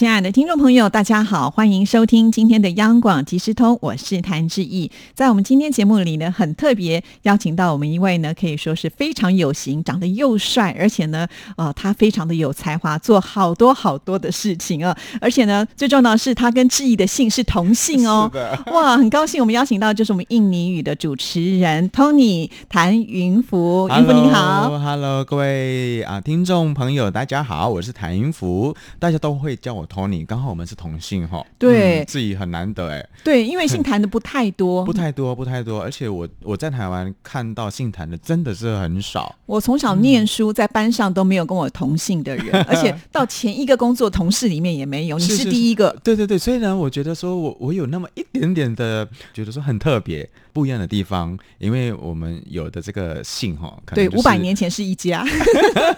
[0.00, 4.90] 亲爱的听众朋友，大家好，欢迎收听今天的央广即时通，我是谭志毅。
[5.12, 14.96] 在我们今天节目里呢，很特别邀请到我们一位呢，可以说是非常有型，长得又帅，而且呢，呃，他非常的有才华，做好多好多的事情啊。
[15.20, 18.32] 而且呢，最重要的是他跟志毅的姓是同姓哦。
[18.72, 29.86] 哇，很高兴我们邀请到就是我们印尼语的主持人 Tony 谭云福，云福你好，Hello，各位啊听众朋友，大家好，我是谭云福，大家都会叫我。
[29.92, 39.34] Tony，刚好我们是同性哈，对，自己很难得哎，对，因为姓谭的不太多， 不太多，不太多，而且我我在台湾看到姓谭的真的是很少。
[39.46, 45.94] 我从小念书，在班上都没有跟我同姓的人， 而且到前一个工作同事里面也没有，你是第一个。
[46.04, 50.28] 对对对，虽然，我觉得说我我有那么一点点的觉得说很特别。
[50.52, 55.24] 不一样的地方，因为我们有的这个姓哈，对，五百年前是一家，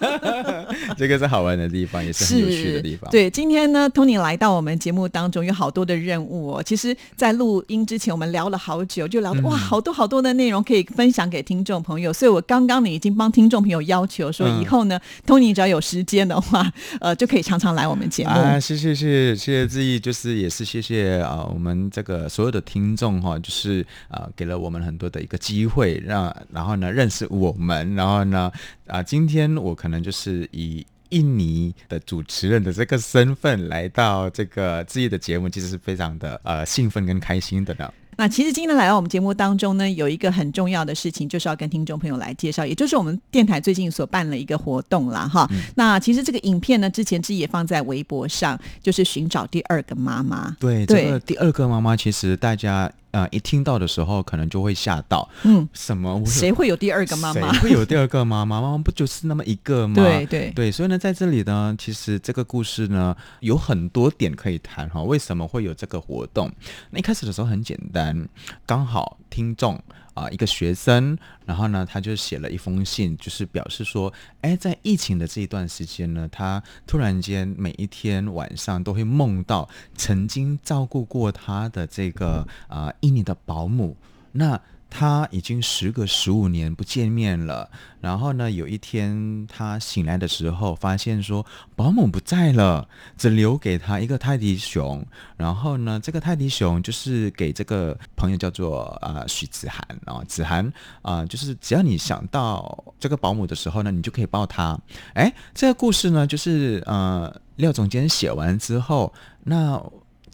[0.95, 3.11] 这个是好玩的地方，也是很有趣的地方。
[3.11, 6.63] 对，今天呢，Tony 来到我们节目当中，有好多的任务哦。
[6.63, 12.13] 其实，在录音之前，我们聊了好久，就聊哇，好多好多的内容可以分享给听众朋友。
[12.13, 18.59] 所以我刚刚呢，已经帮听众朋友要求说，以后呢，Tony 只要有时间的话，呃，就可以常常来我们节目啊。
[18.59, 24.29] 谢谢谢谢谢谢志毅，就是也是谢谢啊，我们这个所有的听众哈，就是啊。
[24.35, 28.51] 给了我们很多的一个机会，让然后呢认识我们，然后呢
[28.87, 37.89] 啊，今天我可能就是以印尼的主持人的这个身份来到这个志毅的节目，其实是非常的呃兴奋跟开心的呢。
[38.17, 45.27] 那其实今天来到我们节目当中呢，有一个很重要的事情，就是要跟听众朋友来介绍，也就是我们电台最近所办了一个活动啦。
[45.27, 45.49] 哈。
[45.77, 50.55] 那其实这个影片呢，之前志毅也放在微博上，就是寻找第二个妈妈。
[50.61, 52.93] 对，这个第二个妈妈，其实大家。
[53.13, 55.29] 啊，一听到的时候，可能就会吓到。
[55.45, 56.21] 嗯，什么？
[56.27, 57.53] 谁会有第二个妈妈？
[57.61, 58.61] 会有第二个妈妈？
[58.61, 59.95] 妈妈不就是那么一个吗？
[59.95, 65.03] 对对对，所以呢，在这里呢，其实这个故事呢，有很多点可以谈哈。
[65.03, 66.51] 为什么会有这个活动？
[66.91, 68.29] 那一开始的时候很简单，
[68.67, 69.81] 刚好听众。
[70.15, 83.97] 啊，一个学生，然后呢，他就写了一封信，就是表示说，哎，在疫情的这一段时间呢，他突然间每一天晚上都会梦到曾经照顾过他的这个啊印尼的保姆，
[84.33, 84.61] 那。
[84.95, 92.87] 他已经时隔十五年不见面了，然后呢，有一天他醒来的时候，发现说保姆不在了，
[93.17, 95.03] 只留给他一个泰迪熊。
[95.39, 100.71] 然后呢，这个泰迪熊就是给这个朋友叫做啊许子涵啊，子涵
[101.01, 104.79] 啊，就是只要你想到这个保姆的时候呢，你就可以抱他。
[105.15, 109.11] 哎，这个故事呢，就是呃廖总监写完之后，
[109.45, 109.83] 那。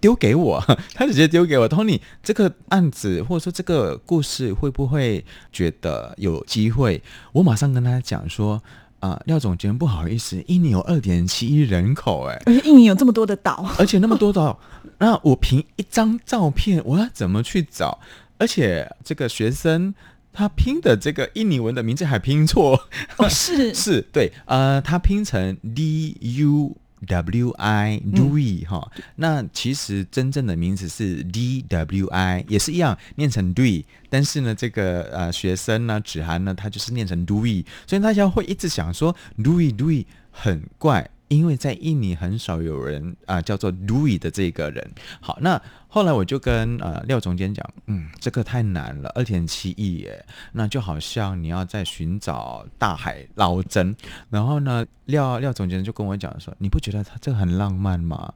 [0.00, 0.62] 丢给我，
[0.94, 1.68] 他直接丢给我。
[1.68, 7.02] Tony，这个案子或者说这个故事会不会觉得有机会？
[7.32, 8.62] 我马上跟他讲说，
[9.00, 14.58] 啊，廖总监不好意思，印尼有二点七亿人口，哎，而且印尼有这么多的岛， 而且那么多岛，
[14.98, 17.98] 那我凭一张照片，我要怎么去找？
[18.38, 19.92] 而且这个学生
[20.32, 22.80] 他拼的这个印尼文的名字还拼错，
[23.16, 26.76] 哦，是 是，对，呃，他拼成 D U。
[27.06, 41.08] W I Dui 哈，那其实真正的名字是 D W I，也是一样念成 Dui，但是呢，这个呃学生呢，子涵呢，他就是念成 Dui，所以大家会一直想说 Dui Dui 很怪。
[41.28, 44.90] 因为在印尼很少有人啊叫做 Louis 的这个人。
[45.20, 53.94] 好，那后来我就跟呃廖总监讲，嗯，这个太难了，二点七亿耶，那就好像你要在寻找大海捞针。
[54.30, 58.34] 然后呢，廖廖总监就跟我讲说，你不觉得他这很浪漫吗？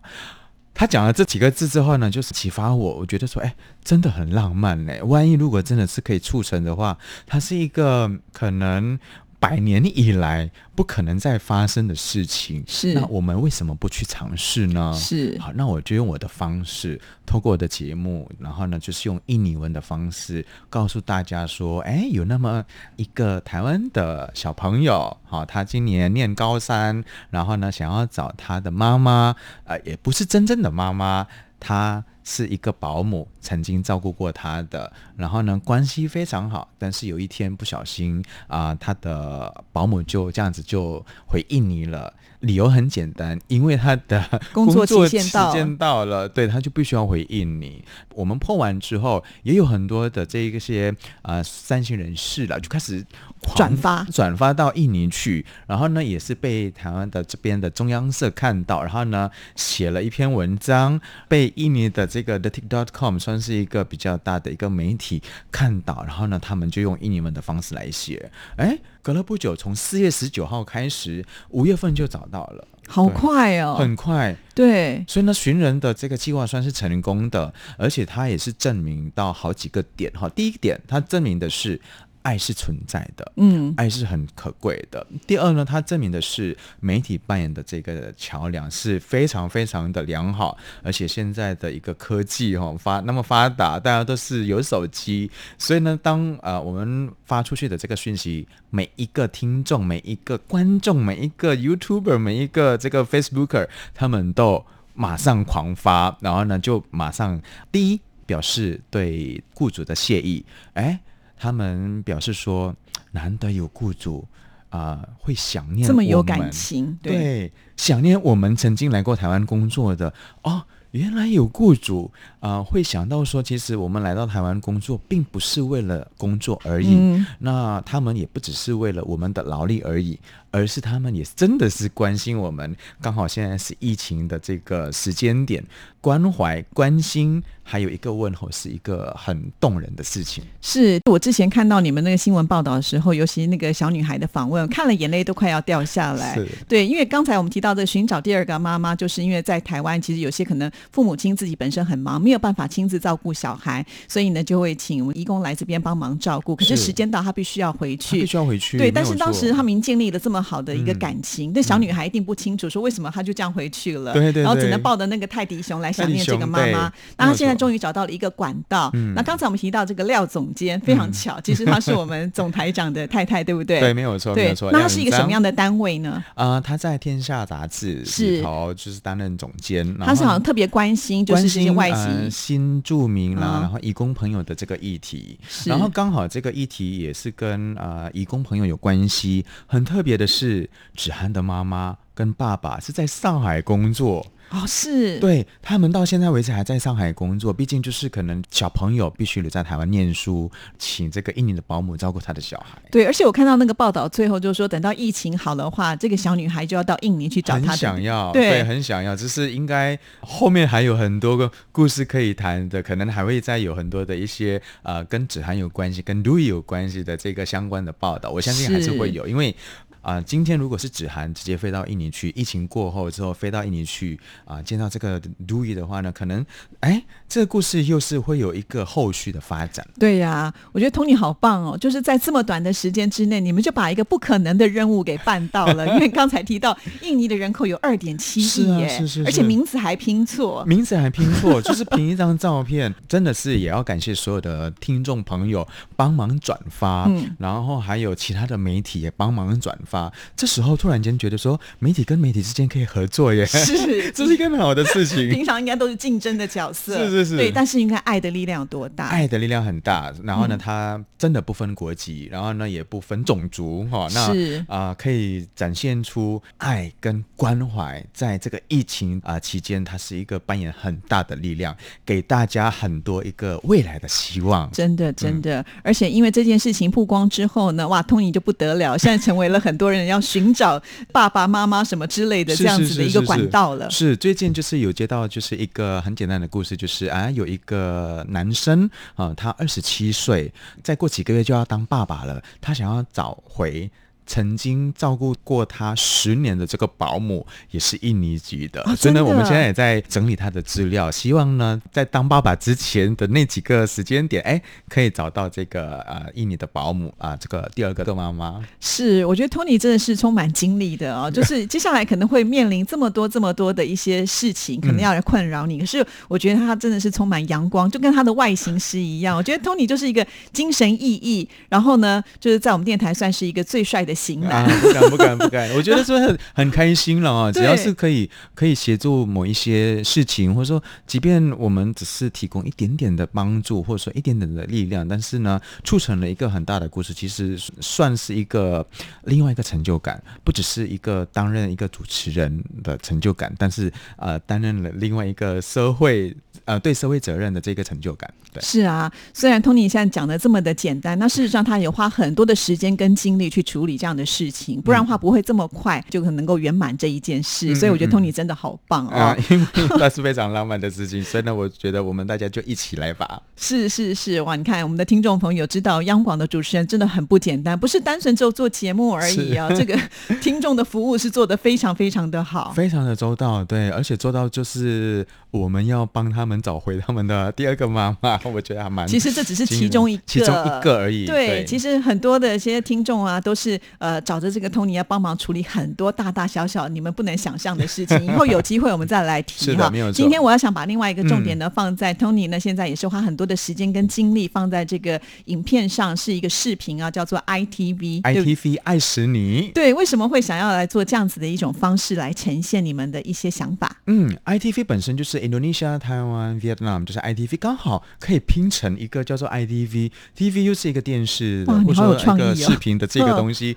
[0.74, 3.54] 他讲了这几个字之后呢，就是启发我，我觉得说，哎，
[3.84, 5.02] 真的很浪漫嘞。
[5.02, 8.98] 万一如果真的是可以促成的话，它是一个可能。
[9.42, 14.94] 百年以来不可能再发生的事情，是那我们为什么不去尝试呢？
[14.94, 22.64] 是好，那我就用我的方式，透过我的节目，然后呢，就是用印尼文的方式告诉大家说，哎，有那么
[22.94, 29.34] 一个台湾的小朋友，好，他今年念高三，然后呢，想要找他的妈妈，
[29.64, 31.26] 呃，也不是真正的妈妈，
[31.58, 33.26] 他是一个保姆。
[33.42, 42.14] 曾经照顾过他的，然后呢关系非常好，但是有一天不小心啊、他的保姆就这样子就回印尼了。
[42.40, 44.20] 理由很简单，因为他的
[44.52, 47.84] 工作期限期到间到了，对，他就必须要回印尼。
[48.16, 50.90] 我们破完之后，也有很多的这一些
[51.22, 53.06] 啊、呃、三星人士了，就开始
[53.54, 74.36] 转发转发到印尼去，然后呢，也是被台湾的这边的中央社看到，然后呢，写了一篇文章，被印尼的这个 The Tik.com 算是一个比较大的一个媒体看到，然后呢，他们就用印尼文的方式来写，哎，隔了不久，从四月十九号开始，五月份就找到了，好快哦，很快。
[74.54, 80.28] 对，所以呢，寻人的这个计划算是成功的，而且它也是证明到好几个点哈。
[80.28, 81.80] 第一点，它证明的是
[82.22, 85.04] 爱是存在的，嗯，爱是很可贵的。
[85.26, 104.64] 第二呢，它证明的是媒体扮演的这个桥梁是非常非常的良好，而且现在的一个科技哈、发那么发达，大家都是有手机，所以呢，当呃我们发出去的这个讯息，每一个听众、每一个观众、每一个 YouTuber、每一个这个 Facebooker，他们都
[104.94, 107.42] 马上狂发，然后呢就马上
[107.72, 110.44] 第一表示对雇主的谢意，
[110.74, 111.00] 哎。
[111.42, 112.72] 他们表示说，
[113.10, 114.24] 难得有雇主
[114.68, 120.62] 啊、会想念这么有感情，对，对，想念我们曾经来过台湾工作的哦。
[120.92, 122.10] 原来有雇主
[122.40, 126.96] 啊、会想到说，其实我们来到台湾工作，并不是为了工作而已。
[126.96, 130.18] 嗯那他们也不只是为了我们的劳力而已，
[130.50, 132.74] 而是他们也真的是关心我们。
[133.00, 135.64] 刚好现在是疫情的这个时间点，
[136.00, 140.42] 关怀、关心，还有一个问候，是一个很动人的事情。
[140.60, 146.34] 是我之前看到你们那个新闻报道的时候，尤其那个小女孩的访问，看了眼泪都快要掉下来。
[146.34, 156.56] 是对，因为刚才我们提到的寻找第二个妈妈，就是因为在台湾，其实有些可能父母亲自己本身很忙，没有办法亲自照顾小孩，所以呢就会请义工来这边帮忙照顾。
[156.56, 158.26] 可是是时间到，他必须要回去他必。
[158.26, 158.78] 须要回去。
[158.78, 166.92] 对，但是当时他们已经建立了这么好的一个嗯感情，那、小女孩一定不清楚说为什么她就这样回去了，对对然后只能抱着那个泰迪熊来想念这个妈妈。
[167.18, 168.90] 那她现在错终于找到了一个管道。
[168.94, 173.80] 嗯那刚才我们提到这个廖总监非常巧，其实她是我们总台长的太太，对不对？
[173.80, 174.72] 对，没有错，没有错。
[174.72, 175.42] 那她是一个什么样的？
[175.42, 176.22] 的单位呢？
[176.34, 183.60] 啊、他在《天下》杂志是里头就是担任总监，然她是好像特别关心就是关这些心外籍，呃、新住民啦，嗯。
[183.60, 189.44] 然后义工朋友的这个议题，然后刚好这个议题也是跟呃义工朋友有关系。
[189.66, 197.50] 很特别的是，芷涵的妈妈跟爸爸是在上海工作，哦是，对他们到现在为止还在上海工作。
[197.52, 202.78] 毕竟就是可能小朋友必须留在台湾念书，请这个印尼的保姆照顾他的小孩。
[202.90, 219.56] 对，而且我看到那个报道，最后就说等到疫情好的话，这个小女孩就要到印尼去找她很想要，对很想要，只是应该后面还有很多个故事可以谈的，可能还会再有很多的一些呃跟子涵有关系、跟 Louis 有关系的这个相关的报道，我相信还是会有，因为。
[220.02, 226.44] 啊、今天如果是子涵直接飞到印尼去，疫情过后之后飞到印尼去啊、见到这个 Louis 的话呢，可能
[226.80, 229.86] 哎，这个故事又是会有一个后续的发展。
[229.98, 235.86] 对呀、我觉得 Tony 好棒哦，就是在这么短的时间之内，你们就把一个不可能的任务给办到了。
[235.94, 240.64] 因为刚才提到印尼的人口有二点七是啊亿耶，是是而且名字还拼错。
[240.64, 249.91] 名字还拼错，就是凭一张照片， 真的是也要感谢所有的听众朋友帮忙转发，嗯然后还有其他的媒体也帮忙转发。
[250.34, 254.10] 这时候突然间觉得说，媒体跟媒体之间可以合作耶，是。
[254.12, 255.28] 这是一个很好的事情。
[255.30, 255.44] 平。
[255.44, 257.36] 常应该都是竞争的角色，是是是。
[257.36, 259.08] 对，但是应该爱的力量有多大？
[259.08, 260.58] 爱的力量很大，然后呢，嗯。
[260.58, 264.64] 它真的不分国籍，然后呢也不分种族哈、那是。
[264.68, 274.70] 啊、可以展现出爱跟关怀，在这个疫情啊、期间，它是一个扮演很大的力量，给大家很多一个未来的希望。
[274.70, 275.14] 真的，嗯。
[275.16, 283.90] 真的，而且因为这件事情曝光之后呢，哇，Tony 就不得了，现在成为了很多人要寻找爸爸妈妈什么之类的这样子的一个管道了。
[283.90, 293.90] 是最近就是有接到就是一个很简单的故事，就是啊有一个男生啊，他二十七岁，再过几个月就要当爸爸了，他想要找回。
[294.26, 308.62] 曾经照顾过他十年的这个保姆也是印尼籍的，哦所以呢，真的我们现在也在整理他的资料，希望呢，在当爸爸之前的那几个时间点，哎，可以找到这个呃印尼的保姆啊、这个第二个的妈妈。
[308.80, 315.78] 是，我觉得 Tony 真的是充满精力的哦， 就是接下来可能会面临这么多这么多的一些事情，可能要来困扰你。
[315.78, 319.36] 可是我觉得他真的是充满阳光，就跟他的外形是一样。
[319.36, 327.50] 我觉得 Tony 就是一个精神奕奕，然后呢，就是在我们电台算是一个最帅的的型啊。，不敢不敢不敢，我觉得说很 很开心了啊！
[327.50, 338.86] 只要是可以可以协助某一些事情，或者说，即便我们只是提供一点点的帮助，或者说一点点的力量，但是呢，促成了一个很大的故事，其实算是一个
[339.24, 348.32] 另外一个成就感，不只是一个担任一个主持人的成就感，但是呃，担任了另外一个社会呃对社会责任的这个成就感。
[348.52, 357.72] 对，是啊，虽然 Tony 现在讲的这么的简单，那事实上他也花很多的时间跟精力去处理这样的事情，不然的话不会这么快就能够圆满这一件事。
[357.72, 359.12] 嗯所以我觉得嗯 Tony 真的好棒哦。
[359.12, 359.66] 啊、因为
[359.96, 363.40] 那是非常浪漫的事情，所以呢，我觉得我们大家就一起来吧。
[363.56, 364.56] 是是是，哇！
[364.56, 369.68] 你看我们的听众朋友知道，央广的主持人真的很不简单，不是单纯只有做节目而已啊。
[369.68, 369.96] 这个
[370.42, 372.72] 听众的服务是做的非常非常的好。
[372.74, 381.26] 非常的周到，对，而且做到就是我们要帮他们找回他们的第二个妈妈， 我觉得还蛮其实这只是其中一个，其中一个而已。
[381.26, 388.24] 对，其实实很多的一些听众啊，都是呃找着这个 Tony 要帮忙处理很多大大小小你们不能想象的事情。
[388.24, 389.92] 以后有机会我们再来提哈。
[390.12, 399.70] 今天我要想把另外一个重点呢、放在 Tony 呢，现在也是花很多的时间跟精力放在这个影片上，是一个视频啊，叫做 ITV，ITV 爱死你。
[399.74, 403.96] 对，为什么会想要来做这样子的一种方式来呈现你们的一些想法？
[404.06, 413.76] 嗯，ITV 本身就是 Indonesia、台湾、Vietnam，就是 ITV，刚好可以拼成一个叫做 ITV，TV 又是一个电视或者说一个视频的这个嗯东西。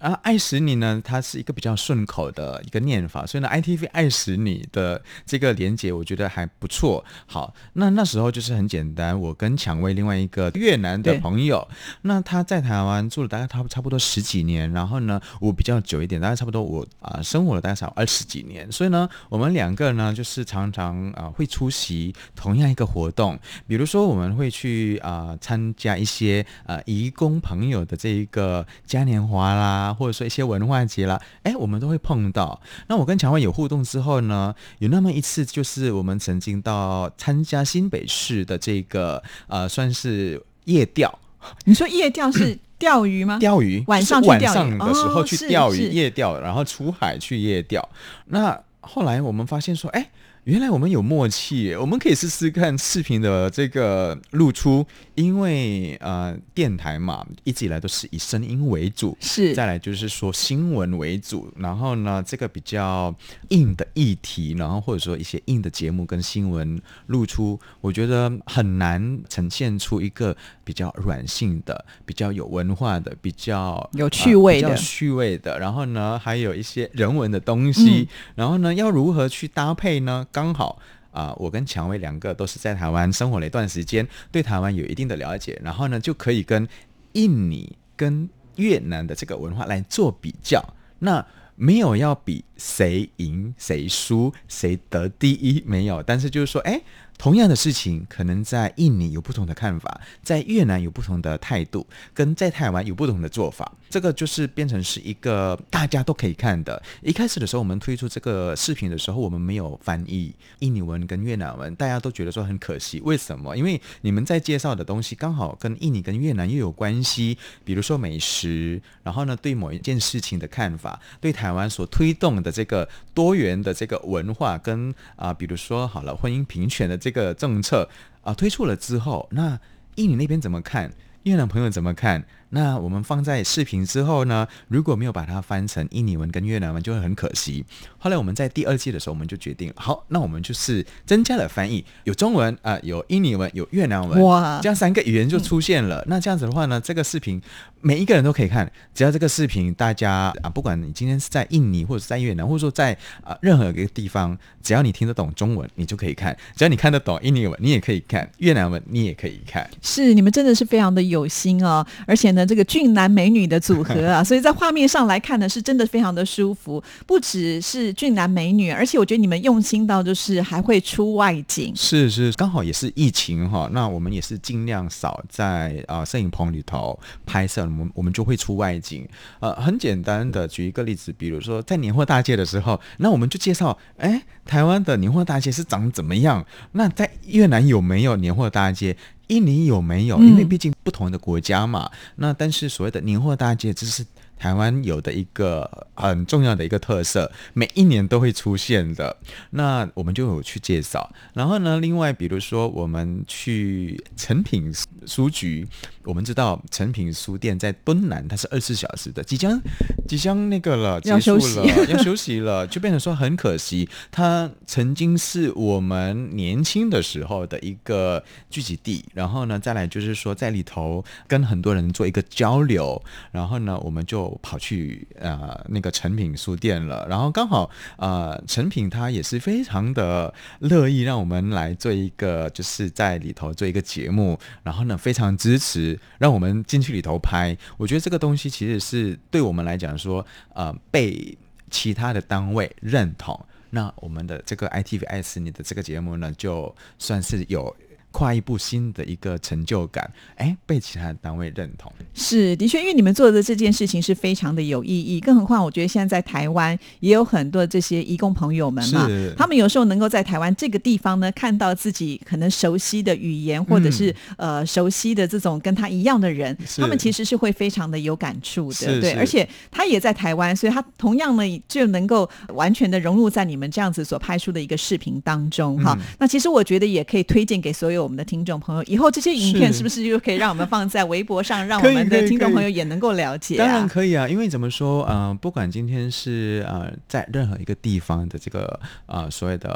[0.00, 7.04] 啊，爱死你呢，它是一个比较顺口的一个念法，所以呢，ITV 爱死你的这个连接，我觉得还不错。
[7.26, 11.66] 好，那那时候就是很简单，我跟蔷薇另外一个越南的朋友，
[12.02, 32.60] 那他在台湾住了大概差不差不多十几年，然后呢，我比较久一点，大概差不多我啊、生活了大概少二十几年，所以呢，我们两个呢就是常常啊、会出席同样一个活动，比如说我们会去啊、参加一些呃义工朋友的这一个嘉年华啦，或者说一些文化节啦，哎，我们都会碰到。
[32.88, 41.18] 那我跟蔷薇有互动之后呢，有那么一次就是我们曾经到参加新北市的这个呃算是夜钓。
[41.64, 43.38] 你说夜钓是 钓鱼吗？
[43.38, 47.86] 钓鱼，晚上去钓鱼晚上的时候去钓鱼、是夜钓，然后出海去夜钓。
[48.26, 50.10] 那后来我们发现说，哎，
[50.44, 59.54] 原来我们有默契，我们可以试试看视频的这个露出，因为呃电台嘛，一直以来都是以声音为主，是。
[59.54, 63.14] 再来就是说新闻为主，然后呢，这个比较
[63.48, 74.68] 硬的议题，然后或者说一些硬的节目跟新闻露出，我觉得很难呈现出一个比较软性的、比较有文化的、比较有趣味的。
[74.68, 78.06] 呃比较趣味的，然后呢，还有一些人文的东西，嗯。
[78.34, 80.26] 然后呢，要如何去搭配呢？
[80.30, 80.78] 刚好。
[81.14, 86.66] 啊、我跟蔷薇两个都是在台湾生活了一段时间，对台湾有一定的了解，然后呢，就可以跟
[87.12, 90.60] 印尼跟越南的这个文化来做比较。
[90.98, 96.02] 那没有要比谁赢谁输谁得第一，没有。
[96.02, 96.80] 但是就是说，哎，
[97.16, 103.72] 同样的事情，可能在印尼有不同的看法，在越南有不同的态度，跟在台湾有不同的做法。
[103.88, 106.82] 这个就是变成是一个大家都可以看的。
[107.00, 113.00] 一开始的时候，我们推出这个视频的时候，我们没有翻译印尼文跟越南文，大家都觉得说很可惜。
[113.00, 113.56] 为什么？
[113.56, 127.86] 因为你们在介绍的东西刚好跟印尼跟越南又有关系，比如说美食，然后呢，对某一件事情的看法，对台湾所推动的这个多元的这个文化跟啊、比如说好了婚姻平权的这个政策
[128.22, 129.60] 啊、推出了之后，那
[129.96, 130.90] 印尼那边怎么看？
[131.24, 132.24] 越南朋友怎么看？
[132.54, 137.64] 那我们放在视频之后呢，如果没有把它翻成印尼文跟越南文，就会很可惜。
[137.98, 146.04] 后来我们在第二季的时候，我们就决定，好，那我们就是增加了翻译，有中文啊、有印尼文，有越南文，哇这样三个语言就出现了。
[146.06, 147.42] 那这样子的话呢，这个视频
[147.80, 159.68] 每一个人都可以看，只要这个视频大家啊，不管你今天是在印尼或者是在越南，或者说在啊任何一个地方，只要你听得懂中文，你就可以看；只要你看得懂印尼文，你也可以看；越南文你也可以看。
[159.82, 166.82] 是，你们真的是非常的有心哦，而且呢，这个俊男美女的组合啊， 所以在画面上来看呢，是真的非常的舒服。
[167.06, 171.72] 不只是俊男美女，而且我觉得你们用心到就是还会出外景。
[171.74, 179.06] 是是，刚好也是疫情哈，那我们也是尽量少在啊、摄影棚里头拍摄，我们我们就会出外景。
[179.40, 186.44] 呃，很简单的举一个例子，比如说在年货大街的时候，那我们就介绍，哎，台湾的年货大街是长怎么样？
[186.72, 188.96] 那在越南有没有年货大街？
[189.28, 190.18] 印尼有没有？
[190.18, 191.90] 因为嗯毕竟不同的国家嘛。
[192.16, 194.04] 那但是所谓的年货大街，这是
[194.38, 199.16] 台湾有的一个很重要的一个特色，每一年都会出现的。
[199.50, 201.10] 那我们就有去介绍。
[201.32, 204.72] 然后呢，另外比如说我们去成品
[205.06, 205.66] 书局，
[206.04, 209.60] 我们知道成品书店在敦南，它是二十四小时的，即将
[210.06, 213.88] 即将那个了，结束了， 要休息了，就变成说很可惜。
[214.10, 240.24] 它曾经是我们年轻的时候的一个聚集地，然后呢，再来就是说在里头跟很多人做一个交流，然后呢，我们就跑去呃那个诚品书店了，然后刚好呃诚品它也是非常的乐意让我们来做一个就是在里头做一个节目，然后呢非常支持让我们进去里头拍，我觉得这个东西其实是对我们来讲说
[240.54, 241.36] 呃被
[241.70, 243.38] 其他的单位认同。
[243.70, 247.74] 那我们的这个 ITVS 你的这个节目呢，就算是有。
[248.14, 255.18] 跨一步新的一个成就感，哎，被其他的单位认同是的确，因为你们做的这件事情是非常的有意义。
[255.18, 269.00] 更何况，我觉得现在在台湾也有很多这些义工朋友们嘛，他们有时候能够在台湾这个地方呢，看到自己可能熟悉的语言，或者是呃熟悉的这种跟他一样的人，他们其实是会非常的有感触的。
[269.00, 275.98] 对，而且他也在台湾，所以他同样呢就能够完全的融入在你们这样子所拍出的一个视频当中哈。
[276.20, 278.03] 那其实我觉得也可以推荐给所有。
[278.04, 283.56] 我们的听众朋友，以后这些影片是不是就可以让我们放在微博上， 让我们的听众朋友也能够了解？
[283.56, 289.70] 当然可以啊，因为怎么说，嗯，不管今天是呃在任何一个地方的这个呃所谓的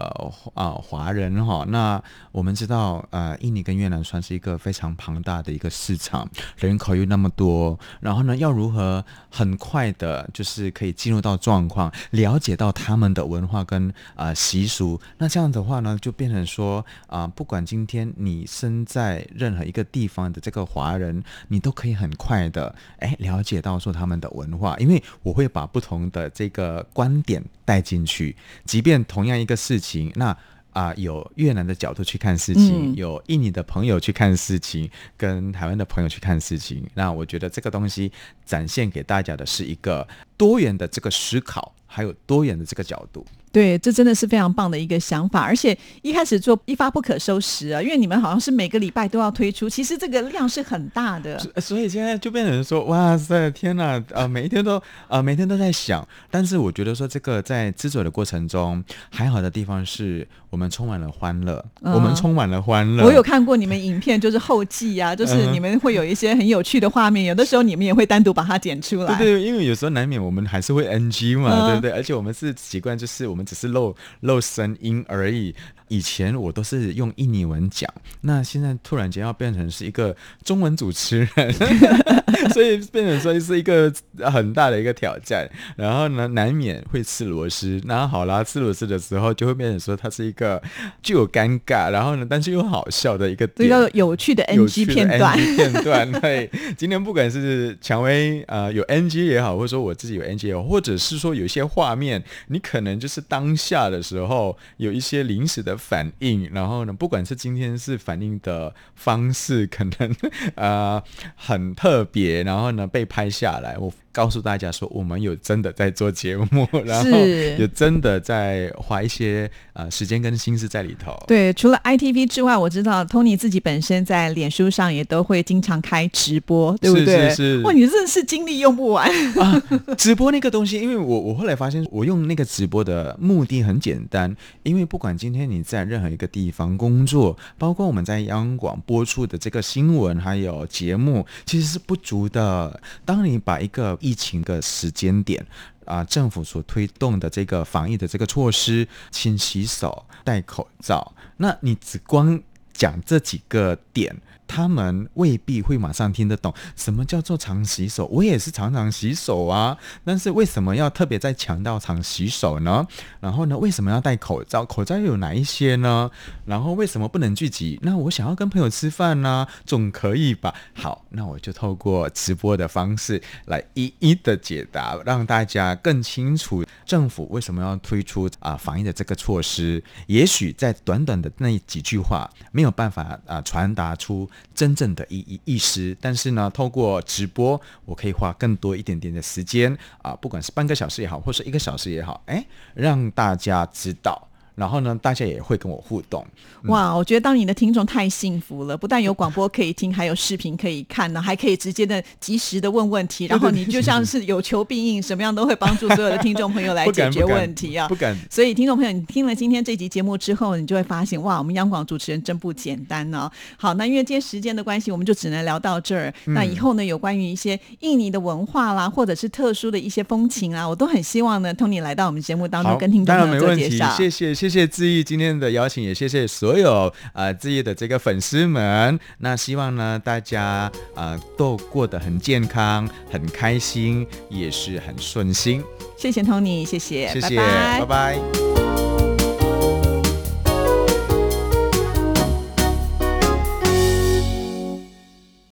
[0.53, 18.13] 啊华人哈，那我们知道呃印尼跟越南算是一个非常庞大的一个市场，人口又那么多，然后呢要如何很快的，就是可以进入到状况，了解到他们的文化跟啊习俗，那这样的话呢，就变成说啊，不管今天。
[18.19, 30.37] 你身在任何一个地方的这个华人，你都可以很快的哎了解到说他们的文化，因为我会把不同的这个观点带进去，即便同样一个事情，那
[30.73, 38.13] 啊有越南的角度去看事情，有印尼的朋友去看事情，跟台湾的朋友去看事情，那我觉得这个东西
[38.45, 40.07] 展现给大家的是一个
[40.37, 43.25] 多元的这个思考，还有多元的这个角度。
[43.51, 63.05] 对，这真的是非常棒的一个想法，而且一开始做一发不可收拾啊，因为你们好像是每个礼拜都要推出，其实这个量是很大的，所以现在就变成说，哇塞，天哪，呃，每一天都呃每天都在想，但是我觉得说这个在制作的过程中，还好的地方是我们充满了欢乐，我们充满了欢乐。
[63.05, 71.91] 我有看过你们影片，就是后记啊，就是你们会有一些很有趣的画面，有的时候你们也会单独把它剪出来，对对，因为有时候难免我们还是会 NG 嘛，对不对？
[71.91, 73.38] 而且我们是习惯就是我们。
[73.39, 75.55] 我们只是露露声音而已。
[75.89, 81.53] 以前我都是用印尼文讲，那现在突然间要变成是一个中文主持人，
[82.53, 83.93] 所以变成说是一个
[84.25, 85.49] 很大的一个挑战。
[85.77, 87.81] 然后呢，难免会吃螺丝。
[87.85, 90.63] 那好啦，吃螺丝的时候就会变成说它是一个
[91.03, 95.37] 具有尴尬，然后呢，但是又好笑的一个比较有趣的 NG 片段。
[95.39, 105.78] 片段对，今天不管是蔷薇呃有 NG 也好，或者说我自己有 NG 也好，或者是说有一些画面，你可能就是当下的时候有一些临时的。
[105.79, 106.93] 反应，然后呢？
[106.93, 110.15] 不管是今天是反应的方式，可能
[110.57, 111.03] 呃
[111.37, 113.91] 很特别，然后呢被拍下来，我。
[114.19, 121.17] 告诉大家说，我们有真的在做节目， 然后也真的在花一些呃时间跟心思在里头。
[121.29, 127.31] 对，除了 ITV 之外，我知道 Tony 自己本身在脸书上也都会经常开直播，对不对？
[127.31, 127.63] 是是。
[127.63, 129.63] 哇，你真的是精力用不完啊！
[129.97, 142.81] 直播那个东西，因为我我后来发现，我用那个直播的目的很简单，因为不管今天你在任何一个地方工作，包括我们在央广播出的这个新闻还有节目，其实是不足的。
[143.05, 145.45] 当你把一个疫情的时间点
[145.85, 152.41] 啊，政府所推动的这个防疫的这个措施，勤洗手、戴口罩，那你只光
[152.73, 154.17] 讲这几个点。
[154.49, 159.77] 他们未必会马上听得懂什么叫做常洗手，我也是常常洗手啊。
[160.05, 162.87] 但是为什么要特别在强调常洗手呢？
[163.21, 164.65] 然后呢，为什么要戴口罩？
[164.65, 166.11] 口罩又有哪一些呢？
[166.47, 167.79] 然后为什么不能聚集？
[167.83, 170.55] 那我想要跟朋友吃饭呢，总可以吧？
[170.75, 179.85] 好，那我就透过直播的方式来一一的解答，让大家更清楚政府为什么要推出啊防疫的这个措施。
[180.07, 184.29] 也许在短短的那几句话没有办法啊传达出。
[184.55, 194.28] 真正的意意意识，但是呢，透过直播，我可以花更多一点点的时间啊，不管是半个小时也好，或是一个小时也好，哎，让大家知道，
[194.59, 196.27] 然后呢，大家也会跟我互动。
[196.65, 207.87] 哇，我觉得当你的听众太幸福了，不但有广播可以听，还有视频可以看呢，还可以直接的、及时的问问题，然后你就像是有求必应，什么样都会帮助所有的听众朋友来解决问题啊！
[207.87, 208.17] 不敢。
[208.29, 213.31] 所以听众朋友，你听了今天这集节目之后，你就会发现，哇，我们央广主持人真不简单呢。
[213.57, 216.13] 好，那因为今天时间的关系，我们就只能聊到这儿。
[216.25, 223.95] 那以后呢，有关于一些印尼的文化啦，或者是特殊的一些风情啊，我都很希望呢，Tony 来到我们节目当中跟听众朋友做介绍。
[223.95, 228.99] 谢谢，谢谢志毅今天的邀请，也谢谢所有呃志毅的这个粉丝们。
[229.19, 235.63] 那希望呢，大家呃都过得很健康、很开心，也是很顺心。
[235.97, 238.58] 谢谢 Tony，谢谢，谢谢，拜拜。